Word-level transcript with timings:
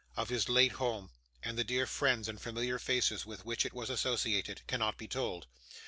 of 0.17 0.29
his 0.29 0.49
late 0.49 0.71
home, 0.71 1.11
and 1.43 1.59
the 1.59 1.63
dear 1.63 1.85
friends 1.85 2.27
and 2.27 2.41
familiar 2.41 2.79
faces 2.79 3.23
with 3.23 3.45
which 3.45 3.67
it 3.67 3.71
was 3.73 3.87
associated, 3.91 4.63
cannot 4.65 4.97
be 4.97 5.07
told. 5.07 5.45